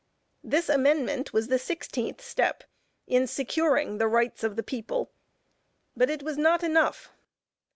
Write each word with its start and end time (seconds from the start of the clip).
This 0.43 0.67
amendment 0.67 1.31
was 1.31 1.47
the 1.47 1.59
sixteenth 1.59 2.21
step 2.21 2.63
in 3.05 3.27
securing 3.27 3.99
the 3.99 4.07
rights 4.07 4.43
of 4.43 4.55
the 4.55 4.63
people, 4.63 5.11
but 5.95 6.09
it 6.09 6.23
was 6.23 6.39
not 6.39 6.63
enough. 6.63 7.11